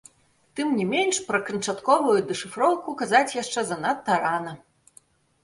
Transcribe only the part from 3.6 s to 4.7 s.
занадта рана.